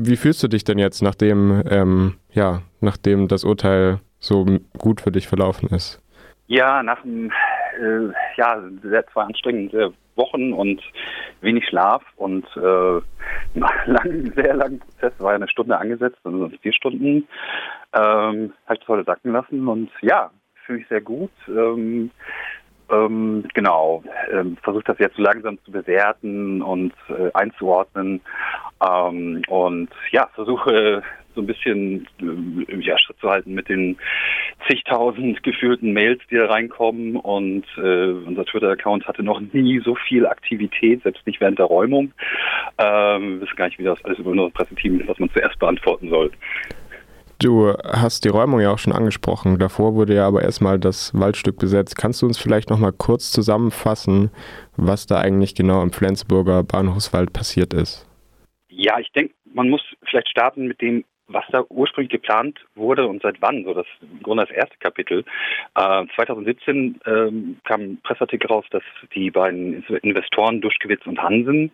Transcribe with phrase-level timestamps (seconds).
[0.00, 4.46] Wie fühlst du dich denn jetzt, nachdem, ähm, ja, nachdem das Urteil so
[4.78, 6.00] gut für dich verlaufen ist?
[6.46, 7.32] Ja, nach einem
[7.80, 10.80] äh, ja, sehr zwei anstrengende Wochen und
[11.40, 13.00] wenig Schlaf und äh,
[13.86, 17.26] lang, sehr langen Prozess, war ja eine Stunde angesetzt, also vier Stunden,
[17.92, 20.30] ähm, habe ich das heute sacken lassen und ja,
[20.64, 21.32] fühle ich sehr gut.
[21.48, 22.12] Ähm,
[22.90, 24.02] ähm, genau,
[24.32, 28.20] ähm, versucht das jetzt so langsam zu bewerten und äh, einzuordnen
[28.80, 31.02] ähm, und ja, versuche
[31.38, 33.96] so ein bisschen äh, ja, Schritt zu halten mit den
[34.68, 40.26] zigtausend gefühlten Mails, die da reinkommen und äh, unser Twitter-Account hatte noch nie so viel
[40.26, 42.12] Aktivität, selbst nicht während der Räumung.
[42.78, 45.58] Ähm, wir wissen gar nicht, wie das alles über unser Presseteam ist, was man zuerst
[45.58, 46.07] beantworten.
[47.40, 49.60] Du hast die Räumung ja auch schon angesprochen.
[49.60, 51.96] Davor wurde ja aber erstmal das Waldstück besetzt.
[51.96, 54.32] Kannst du uns vielleicht noch mal kurz zusammenfassen,
[54.76, 58.08] was da eigentlich genau im Flensburger Bahnhofswald passiert ist?
[58.68, 63.22] Ja, ich denke, man muss vielleicht starten mit dem, was da ursprünglich geplant wurde und
[63.22, 65.24] seit wann, so das im Grunde das erste Kapitel.
[65.76, 68.82] Äh, 2017 ähm, kam ein Pressartikel raus, dass
[69.14, 71.70] die beiden Investoren Duschkewitz und Hansen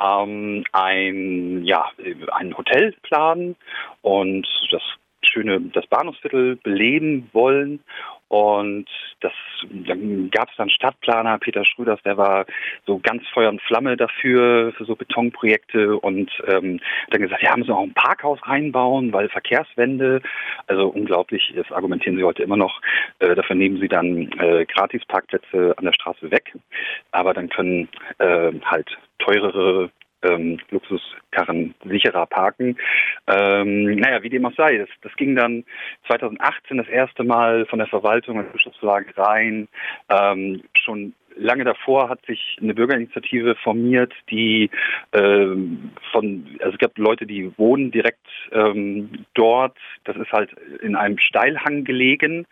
[0.00, 1.86] ähm, ein, ja,
[2.32, 3.56] ein Hotel planen
[4.02, 4.82] und das
[5.22, 7.80] schöne das Bahnhofsviertel beleben wollen
[8.28, 8.86] und
[9.20, 9.32] das,
[9.70, 12.44] dann gab es dann Stadtplaner, Peter Schröders, der war
[12.86, 15.98] so ganz Feuer und Flamme dafür, für so Betonprojekte.
[15.98, 16.78] Und ähm,
[17.10, 20.20] dann gesagt, ja, müssen wir auch ein Parkhaus reinbauen, weil Verkehrswende,
[20.66, 22.80] also unglaublich, das argumentieren sie heute immer noch,
[23.20, 26.54] äh, dafür nehmen sie dann äh, Gratisparkplätze an der Straße weg,
[27.12, 29.90] aber dann können äh, halt teurere
[30.22, 32.76] ähm, Luxuskarren sicherer parken.
[33.26, 35.64] Ähm, naja, wie dem auch sei, das, das ging dann
[36.06, 39.68] 2018 das erste Mal von der Verwaltung und Beschlussverlage rein,
[40.08, 44.70] ähm, schon lange davor hat sich eine Bürgerinitiative formiert, die
[45.12, 49.76] ähm, von, also es gab Leute, die wohnen direkt ähm, dort.
[50.04, 50.50] Das ist halt
[50.82, 52.46] in einem Steilhang gelegen.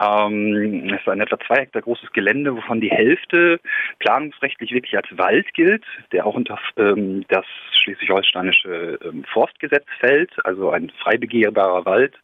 [0.00, 3.60] Ähm, es ist ein etwa zwei Hektar großes Gelände, wovon die Hälfte
[3.98, 7.44] planungsrechtlich wirklich als Wald gilt, der auch unter ähm, das
[7.82, 12.14] schleswig-holsteinische ähm, Forstgesetz fällt, also ein frei begehbarer Wald.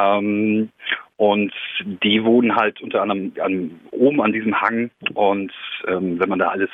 [0.00, 0.70] Ähm,
[1.16, 1.52] und
[1.84, 4.90] die wohnen halt unter anderem an, oben an diesem Hang.
[5.14, 5.52] Und
[5.86, 6.70] ähm, wenn man da alles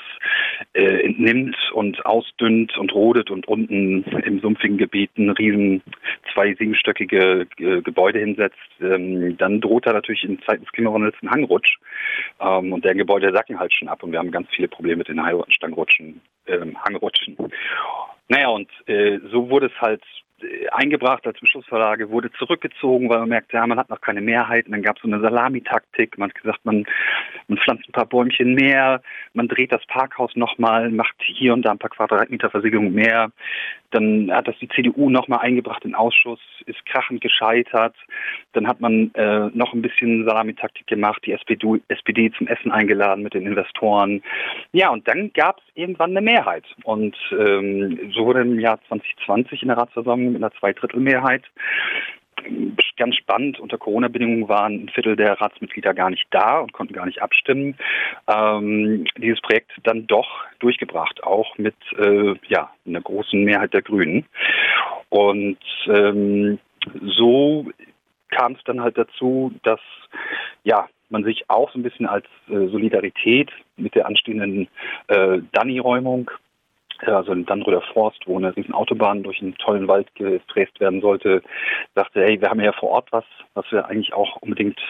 [0.75, 5.83] äh, entnimmt und ausdünnt und rodet und unten im sumpfigen Gebiet ein riesen
[6.33, 11.31] zwei siebenstöckige äh, Gebäude hinsetzt, ähm, dann droht da natürlich in Zeiten des Klimawandels ein
[11.31, 11.79] Hangrutsch.
[12.41, 15.09] Ähm, und der Gebäude sacken halt schon ab und wir haben ganz viele Probleme mit
[15.09, 17.37] den Stangrutschen, ähm, Hangrutschen.
[18.29, 20.03] Naja, und äh, so wurde es halt
[20.73, 24.67] eingebracht als Beschlussverlage, wurde zurückgezogen, weil man merkte, ja, man hat noch keine Mehrheit.
[24.67, 26.19] Und dann gab es so eine Salamitaktik.
[26.19, 26.85] Man hat gesagt, man,
[27.49, 29.03] man pflanzt ein paar Bäumchen mehr,
[29.35, 33.31] man dreht das Parkhaus nochmal, macht hier und da ein paar Quadratmeter Versiegelung mehr.
[33.91, 37.97] Dann hat das die CDU nochmal eingebracht in den Ausschuss, ist krachend gescheitert.
[38.53, 43.23] Dann hat man äh, noch ein bisschen Salamitaktik gemacht, die SPD, SPD zum Essen eingeladen
[43.23, 44.23] mit den Investoren.
[44.73, 46.65] Ja, und dann gab es irgendwann eine Mehrheit.
[46.85, 51.45] Und ähm, so wurde im Jahr 2020 in der Ratsversammlung mit einer Zweidrittelmehrheit
[52.97, 53.59] ganz spannend.
[53.59, 57.77] Unter Corona-Bedingungen waren ein Viertel der Ratsmitglieder gar nicht da und konnten gar nicht abstimmen.
[58.27, 64.27] Ähm, dieses Projekt dann doch durchgebracht, auch mit äh, ja, einer großen Mehrheit der Grünen.
[65.09, 66.59] Und ähm,
[67.03, 67.67] so
[68.31, 69.81] kam es dann halt dazu, dass
[70.65, 74.69] ja man sich auch so ein bisschen als äh, Solidarität mit der anstehenden
[75.07, 76.31] äh, Dani-Räumung
[77.07, 81.43] also in Dannröder Forst, wo eine riesen Autobahn durch einen tollen Wald gefräst werden sollte,
[81.95, 84.81] sagte, hey, wir haben ja vor Ort was, was wir eigentlich auch unbedingt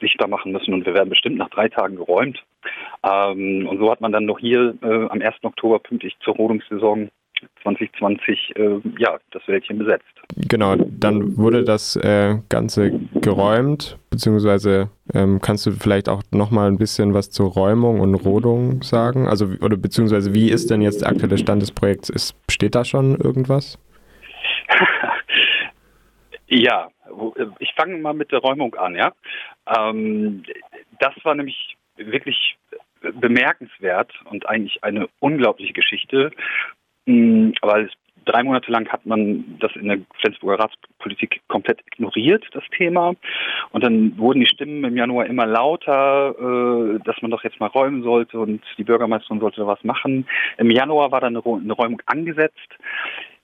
[0.00, 2.42] sichtbar machen müssen und wir werden bestimmt nach drei Tagen geräumt.
[3.02, 5.36] Ähm, und so hat man dann noch hier äh, am 1.
[5.42, 7.10] Oktober pünktlich zur Rodungssaison
[7.62, 10.04] 2020 äh, ja, das Wäldchen besetzt.
[10.48, 16.78] Genau, dann wurde das äh, Ganze geräumt, beziehungsweise ähm, kannst du vielleicht auch nochmal ein
[16.78, 19.28] bisschen was zur Räumung und Rodung sagen?
[19.28, 22.08] Also, oder beziehungsweise wie ist denn jetzt der aktuelle Stand des Projekts?
[22.08, 23.78] Ist, steht da schon irgendwas?
[26.46, 26.88] ja,
[27.58, 29.12] ich fange mal mit der Räumung an, ja.
[29.66, 30.42] Ähm,
[30.98, 32.56] das war nämlich wirklich
[33.02, 36.30] bemerkenswert und eigentlich eine unglaubliche Geschichte,
[37.06, 37.90] Mm, weil
[38.24, 43.14] drei Monate lang hat man das in der Flensburger Ratspolitik komplett ignoriert, das Thema.
[43.70, 47.66] Und dann wurden die Stimmen im Januar immer lauter, äh, dass man doch jetzt mal
[47.66, 50.26] räumen sollte und die Bürgermeisterin sollte was machen.
[50.58, 52.58] Im Januar war dann eine Räumung angesetzt.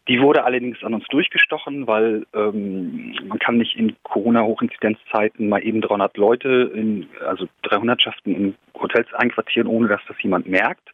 [0.08, 5.82] Die wurde allerdings an uns durchgestochen, weil ähm, man kann nicht in Corona-Hochinzidenzzeiten mal eben
[5.82, 10.88] 300 Leute, in, also 300 Schaften in Hotels einquartieren, ohne dass das jemand merkt.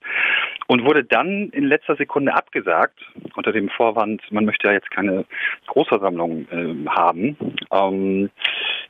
[0.67, 2.99] und wurde dann in letzter Sekunde abgesagt
[3.37, 5.25] unter dem Vorwand, man möchte ja jetzt keine
[5.67, 7.37] Großversammlung äh, haben.
[7.71, 8.31] Ähm,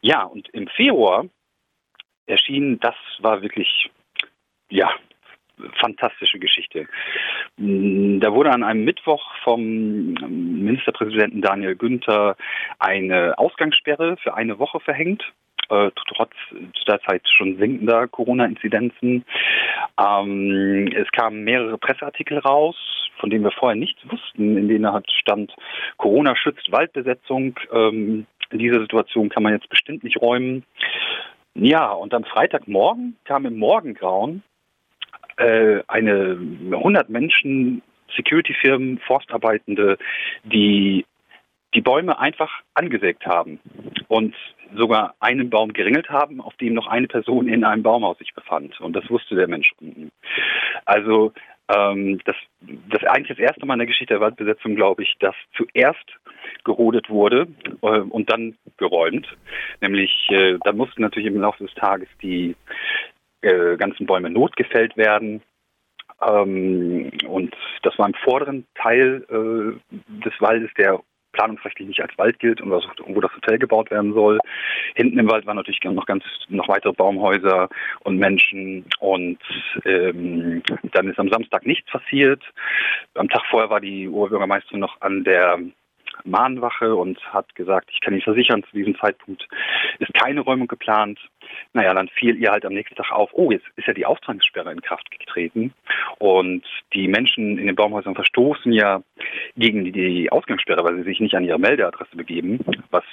[0.01, 1.27] ja, und im Februar
[2.27, 3.91] erschien, das war wirklich,
[4.71, 4.91] ja,
[5.81, 6.87] fantastische Geschichte.
[7.57, 12.37] Mm, da wurde an einem Mittwoch vom Ministerpräsidenten Daniel Günther
[12.79, 15.25] eine Ausgangssperre für eine Woche verhängt
[15.71, 16.33] äh, trotz
[16.87, 19.25] derzeit schon sinkender Corona-Inzidenzen.
[19.99, 22.77] Ähm, es kamen mehrere Presseartikel raus,
[23.19, 25.55] von denen wir vorher nichts wussten, in denen halt stand,
[25.97, 27.59] Corona schützt Waldbesetzung.
[27.73, 30.65] Ähm, in dieser Situation kann man jetzt bestimmt nicht räumen.
[31.55, 34.43] Ja, und am Freitagmorgen kam im Morgengrauen
[35.37, 36.39] äh, eine
[36.73, 37.83] 100 Menschen
[38.17, 39.99] Security-Firmen, Forstarbeitende,
[40.45, 41.05] die
[41.75, 43.59] die Bäume einfach angesägt haben
[44.07, 44.35] und
[44.77, 48.81] sogar einen Baum geringelt haben, auf dem noch eine Person in einem Baumhaus sich befand.
[48.81, 49.73] Und das wusste der Mensch.
[50.85, 51.33] Also
[51.69, 55.35] ähm, das, das eigentlich das erste Mal in der Geschichte der Waldbesetzung, glaube ich, dass
[55.57, 56.05] zuerst
[56.65, 57.49] gerodet wurde
[57.83, 59.27] äh, und dann geräumt.
[59.81, 62.55] Nämlich, äh, da mussten natürlich im Laufe des Tages die
[63.45, 65.43] äh, ganzen Bäume notgefällt werden.
[66.21, 71.01] Ähm, und das war im vorderen Teil äh, des Waldes, der
[71.33, 74.39] planungsrechtlich nicht als Wald gilt und wo das Hotel gebaut werden soll.
[74.95, 77.69] Hinten im Wald waren natürlich noch ganz noch weitere Baumhäuser
[78.05, 79.39] und Menschen und
[79.85, 80.63] ähm,
[80.93, 82.43] dann ist am Samstag nichts passiert.
[83.15, 85.59] Am Tag vorher war die Oberbürgermeisterin noch an der
[86.25, 89.47] Mahnwache und hat gesagt, ich kann Ihnen versichern, zu diesem Zeitpunkt
[89.99, 91.19] ist keine Räumung geplant.
[91.73, 94.73] Naja, dann fiel ihr halt am nächsten Tag auf, oh, jetzt ist ja die Auftragssperre
[94.73, 95.73] in Kraft getreten
[96.19, 99.03] und die Menschen in den Baumhäusern verstoßen ja
[99.57, 103.05] gegen die Ausgangssperre, weil sie sich nicht an ihre Meldeadresse begeben, was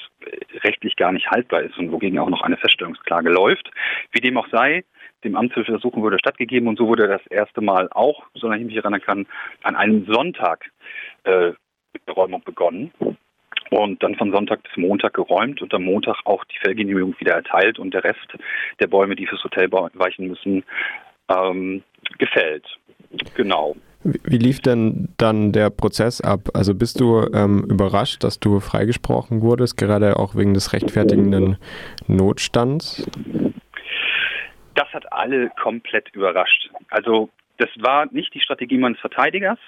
[0.63, 3.69] rechtlich gar nicht haltbar ist und wogegen auch noch eine Feststellungsklage läuft.
[4.11, 4.83] Wie dem auch sei,
[5.23, 9.01] dem Amtshilfeersuchen wurde stattgegeben und so wurde das erste Mal auch, solange ich mich erinnern
[9.01, 9.27] kann,
[9.63, 10.71] an einem Sonntag
[11.23, 11.51] äh,
[12.15, 12.91] Räumung begonnen
[13.69, 17.79] und dann von Sonntag bis Montag geräumt und am Montag auch die Fellgenehmigung wieder erteilt
[17.79, 18.27] und der Rest
[18.79, 20.63] der Bäume, die fürs Hotel weichen müssen,
[21.29, 21.83] ähm,
[22.17, 22.65] gefällt.
[23.35, 23.75] Genau.
[24.03, 26.49] Wie lief denn dann der Prozess ab?
[26.53, 31.57] Also bist du ähm, überrascht, dass du freigesprochen wurdest, gerade auch wegen des rechtfertigenden
[32.07, 33.07] Notstands?
[34.73, 36.71] Das hat alle komplett überrascht.
[36.89, 39.59] Also das war nicht die Strategie meines Verteidigers.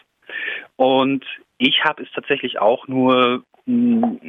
[0.78, 1.24] Und
[1.58, 4.20] ich habe es tatsächlich auch nur hm,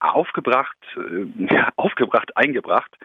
[0.00, 2.96] aufgebracht, äh, aufgebracht, eingebracht.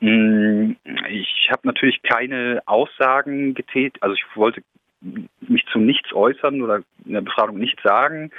[0.00, 0.76] Hm,
[1.08, 4.62] ich habe natürlich keine Aussagen getätigt, also ich wollte
[5.40, 8.30] mich zu nichts äußern oder in der Befragung nichts sagen,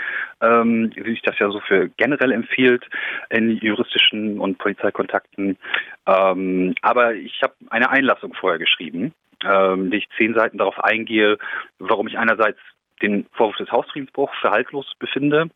[0.42, 2.86] ähm, wie sich das ja so für generell empfiehlt
[3.30, 5.58] in juristischen und Polizeikontakten.
[6.06, 9.14] Ähm, aber ich habe eine Einlassung vorher geschrieben,
[9.44, 11.38] ähm, die ich zehn Seiten darauf eingehe,
[11.80, 12.60] warum ich einerseits
[13.02, 15.50] den Vorwurf des Hausfriedensbruchs für haltlos befinde.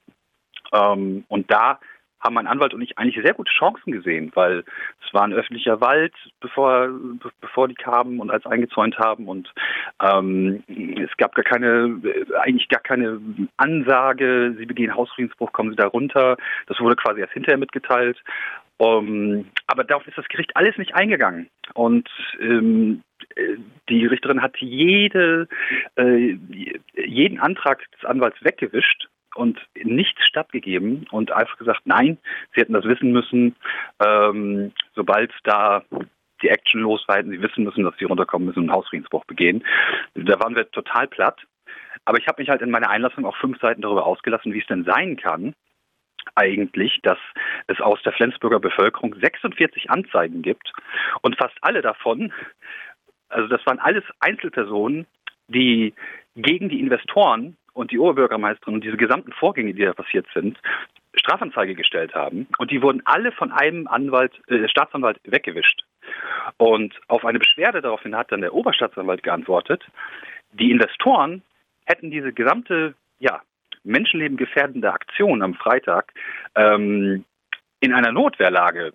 [0.73, 1.79] Ähm, und da
[2.21, 4.63] haben mein Anwalt und ich eigentlich sehr gute Chancen gesehen, weil
[5.05, 6.89] es war ein öffentlicher Wald, bevor,
[7.41, 9.51] bevor die kamen und als eingezäunt haben und
[10.01, 11.99] ähm, es gab gar keine,
[12.39, 13.19] eigentlich gar keine
[13.57, 16.37] Ansage, sie begehen Hausfriedensbruch, kommen sie da runter.
[16.67, 18.21] Das wurde quasi erst hinterher mitgeteilt.
[18.77, 21.49] Um, ähm, aber darauf ist das Gericht alles nicht eingegangen.
[21.75, 22.09] Und
[22.39, 23.03] ähm,
[23.89, 25.47] die Richterin hat jede,
[25.95, 26.37] äh,
[26.95, 32.17] jeden Antrag des Anwalts weggewischt und nichts stattgegeben und einfach gesagt, nein,
[32.53, 33.55] sie hätten das wissen müssen,
[34.05, 35.83] ähm, sobald da
[36.41, 39.63] die Action los war, hätten sie wissen müssen, dass sie runterkommen müssen und Hausfriedensbruch begehen.
[40.15, 41.39] Da waren wir total platt.
[42.05, 44.67] Aber ich habe mich halt in meiner Einlassung auch fünf Seiten darüber ausgelassen, wie es
[44.67, 45.53] denn sein kann,
[46.35, 47.17] eigentlich, dass
[47.67, 50.71] es aus der Flensburger Bevölkerung 46 Anzeigen gibt
[51.21, 52.33] und fast alle davon
[53.31, 55.07] also das waren alles Einzelpersonen,
[55.47, 55.93] die
[56.35, 60.57] gegen die Investoren und die Oberbürgermeisterin und diese gesamten Vorgänge, die da passiert sind,
[61.13, 62.47] Strafanzeige gestellt haben.
[62.57, 65.83] Und die wurden alle von einem Anwalt, äh, Staatsanwalt weggewischt.
[66.57, 69.83] Und auf eine Beschwerde daraufhin hat dann der Oberstaatsanwalt geantwortet,
[70.53, 71.41] die Investoren
[71.85, 73.41] hätten diese gesamte, ja,
[73.83, 76.13] Menschenleben gefährdende Aktion am Freitag
[76.55, 77.25] ähm,
[77.79, 78.93] in einer Notwehrlage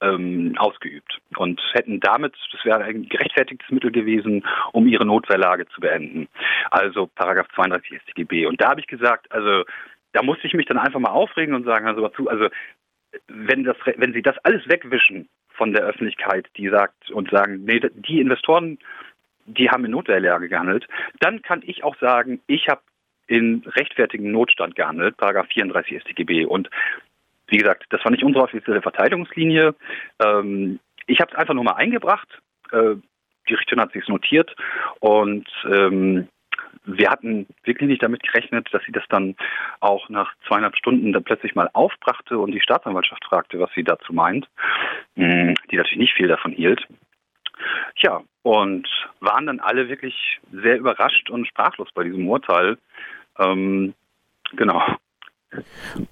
[0.00, 5.80] ähm, ausgeübt und hätten damit, das wäre ein gerechtfertigtes Mittel gewesen, um ihre Notwehrlage zu
[5.80, 6.28] beenden.
[6.70, 8.46] Also Paragraph 32 StGB.
[8.46, 9.64] Und da habe ich gesagt, also
[10.12, 12.48] da musste ich mich dann einfach mal aufregen und sagen, also also
[13.28, 17.80] wenn das, wenn Sie das alles wegwischen von der Öffentlichkeit, die sagt und sagen, nee,
[17.80, 18.78] die Investoren,
[19.46, 20.88] die haben in Notwehrlage gehandelt,
[21.20, 22.80] dann kann ich auch sagen, ich habe
[23.26, 26.44] in rechtfertigen Notstand gehandelt, Paragraph 34 StGB.
[26.44, 26.68] Und
[27.48, 29.74] wie gesagt, das war nicht unsere offizielle Verteidigungslinie.
[30.22, 32.28] Ähm, ich habe es einfach nur mal eingebracht.
[32.72, 32.96] Äh,
[33.48, 34.54] die Richterin hat sich notiert
[35.00, 36.28] und ähm,
[36.86, 39.36] wir hatten wirklich nicht damit gerechnet, dass sie das dann
[39.80, 44.12] auch nach zweieinhalb Stunden dann plötzlich mal aufbrachte und die Staatsanwaltschaft fragte, was sie dazu
[44.12, 44.48] meint,
[45.16, 46.86] hm, die natürlich nicht viel davon hielt.
[47.96, 48.88] Ja, und
[49.20, 52.76] waren dann alle wirklich sehr überrascht und sprachlos bei diesem Urteil.
[53.38, 53.94] Ähm,
[54.52, 54.82] genau.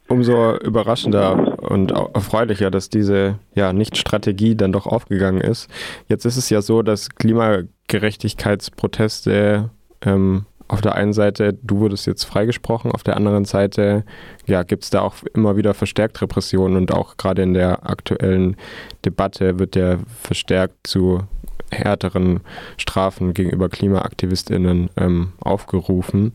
[0.08, 5.68] Umso überraschender und erfreulicher, dass diese ja, Nicht-Strategie dann doch aufgegangen ist.
[6.08, 9.70] Jetzt ist es ja so, dass Klimagerechtigkeitsproteste
[10.02, 14.04] ähm, auf der einen Seite, du wurdest jetzt freigesprochen, auf der anderen Seite
[14.46, 18.56] ja, gibt es da auch immer wieder verstärkt Repressionen und auch gerade in der aktuellen
[19.04, 21.24] Debatte wird ja verstärkt zu
[21.70, 22.40] härteren
[22.78, 26.32] Strafen gegenüber KlimaaktivistInnen ähm, aufgerufen.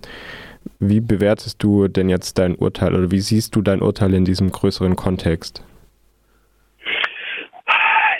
[0.80, 4.52] Wie bewertest du denn jetzt dein Urteil oder wie siehst du dein Urteil in diesem
[4.52, 5.64] größeren Kontext?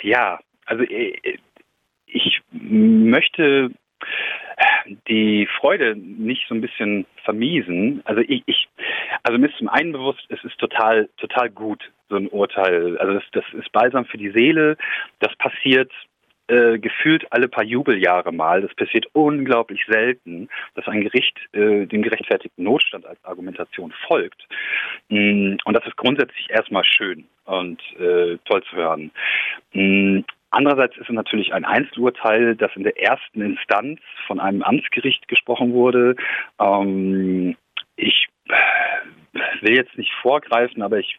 [0.02, 1.38] Ja, also äh,
[2.06, 3.70] ich möchte
[5.08, 8.02] die Freude nicht so ein bisschen vermiesen.
[8.04, 8.68] Also ich, ich
[9.22, 12.96] also mir ist zum einen bewusst, es ist total, total gut, so ein Urteil.
[12.98, 14.76] Also das, das ist balsam für die Seele.
[15.20, 15.92] Das passiert
[16.48, 18.62] äh, gefühlt alle paar Jubeljahre mal.
[18.62, 24.46] Das passiert unglaublich selten, dass ein Gericht äh, dem gerechtfertigten Notstand als Argumentation folgt.
[25.08, 29.10] Mm, und das ist grundsätzlich erstmal schön und äh, toll zu hören.
[29.72, 35.28] Mm, Andererseits ist es natürlich ein Einzelurteil, das in der ersten Instanz von einem Amtsgericht
[35.28, 36.16] gesprochen wurde.
[36.58, 37.54] Ähm,
[37.96, 38.28] ich
[39.60, 41.18] will jetzt nicht vorgreifen, aber ich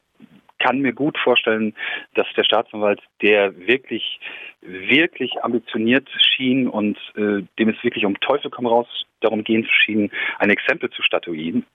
[0.60, 1.74] kann mir gut vorstellen,
[2.16, 4.20] dass der Staatsanwalt, der wirklich,
[4.62, 8.88] wirklich ambitioniert schien und äh, dem es wirklich um Teufel komm raus
[9.22, 11.66] darum gehen schien, ein Exempel zu statuieren,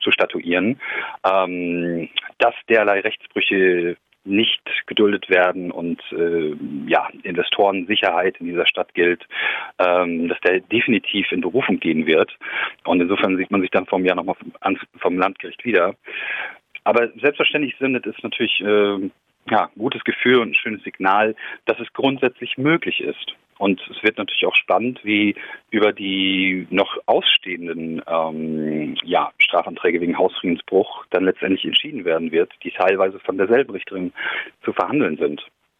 [0.00, 0.78] zu statuieren
[1.24, 6.54] ähm, dass derlei Rechtsbrüche nicht geduldet werden und äh,
[6.86, 9.26] ja, Investorensicherheit in dieser Stadt gilt,
[9.78, 12.30] ähm, dass der definitiv in Berufung gehen wird.
[12.84, 15.94] Und insofern sieht man sich dann vom Jahr nochmal vom, vom Landgericht wieder.
[16.84, 19.10] Aber selbstverständlich sendet es natürlich äh,
[19.50, 21.34] ja, gutes Gefühl und ein schönes Signal,
[21.66, 23.34] dass es grundsätzlich möglich ist.
[23.58, 25.34] Und es wird natürlich auch spannend, wie
[25.70, 32.70] über die noch ausstehenden ähm, ja, Strafanträge wegen Hausfriedensbruch dann letztendlich entschieden werden wird, die
[32.70, 34.14] teilweise von derselben Richterin
[34.64, 35.46] zu verhandeln sind.